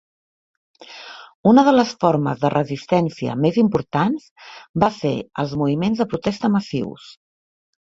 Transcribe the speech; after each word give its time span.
Una 1.51 1.63
de 1.67 1.73
les 1.75 1.91
formes 2.03 2.41
de 2.45 2.51
resistència 2.55 3.37
més 3.43 3.61
importants 3.65 4.27
va 4.87 4.91
ser 5.03 5.15
els 5.45 5.57
moviments 5.63 6.03
de 6.05 6.11
protesta 6.17 6.53
massius. 6.59 7.09